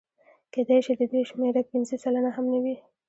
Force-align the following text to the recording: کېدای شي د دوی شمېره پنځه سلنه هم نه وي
کېدای 0.53 0.79
شي 0.85 0.93
د 0.97 1.01
دوی 1.11 1.23
شمېره 1.29 1.61
پنځه 1.71 1.95
سلنه 2.03 2.29
هم 2.35 2.45
نه 2.53 2.59
وي 2.63 2.75